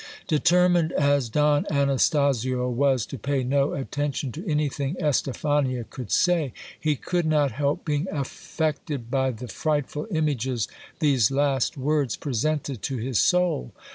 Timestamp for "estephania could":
4.99-6.11